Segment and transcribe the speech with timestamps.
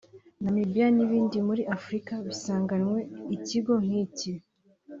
[0.43, 2.99] Namibia n’ibindi muri Afurika bisanganywe
[3.35, 4.31] ikigo nk’iki